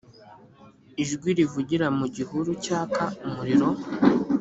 [1.03, 3.69] ijwi rivugira mu gihuru cyaka umuriro